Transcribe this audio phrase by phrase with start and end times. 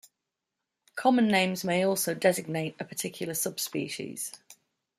[0.95, 4.31] Common names may also designate a particular subspecies.